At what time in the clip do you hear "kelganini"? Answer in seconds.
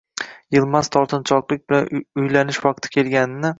2.99-3.49